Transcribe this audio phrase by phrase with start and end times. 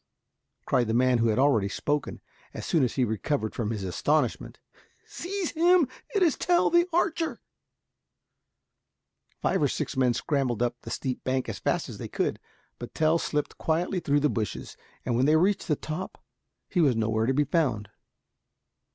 [0.65, 2.21] cried the man who had already spoken,
[2.55, 4.57] as soon as he recovered from his astonishment.
[5.05, 7.39] "Seize him, it is Tell the archer."
[9.43, 12.39] Five or six men scrambled up the steep bank as fast as they could.
[12.79, 14.75] But Tell slipped quietly through the bushes,
[15.05, 16.19] and when they reached the top
[16.67, 17.91] he was nowhere to be found.